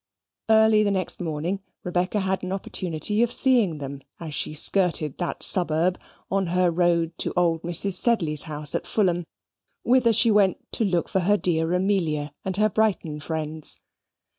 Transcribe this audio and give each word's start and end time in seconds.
Early 0.49 0.81
the 0.81 0.89
next 0.89 1.21
morning, 1.21 1.61
Rebecca 1.83 2.21
had 2.21 2.41
an 2.41 2.51
opportunity 2.51 3.21
of 3.21 3.31
seeing 3.31 3.77
them 3.77 4.01
as 4.19 4.33
she 4.33 4.55
skirted 4.55 5.19
that 5.19 5.43
suburb 5.43 5.99
on 6.31 6.47
her 6.47 6.71
road 6.71 7.15
to 7.19 7.31
old 7.37 7.61
Mrs. 7.61 7.93
Sedley's 7.99 8.41
house 8.49 8.73
at 8.73 8.87
Fulham, 8.87 9.25
whither 9.83 10.11
she 10.11 10.31
went 10.31 10.57
to 10.71 10.83
look 10.83 11.07
for 11.07 11.19
her 11.19 11.37
dear 11.37 11.71
Amelia 11.71 12.31
and 12.43 12.57
her 12.57 12.67
Brighton 12.67 13.19
friends. 13.19 13.79